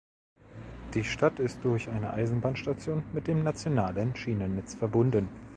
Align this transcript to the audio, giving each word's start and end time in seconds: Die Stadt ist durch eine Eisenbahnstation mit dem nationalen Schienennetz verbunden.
Die 0.95 1.03
Stadt 1.03 1.39
ist 1.39 1.63
durch 1.63 1.87
eine 1.87 2.11
Eisenbahnstation 2.11 3.03
mit 3.13 3.27
dem 3.27 3.43
nationalen 3.43 4.15
Schienennetz 4.15 4.73
verbunden. 4.73 5.29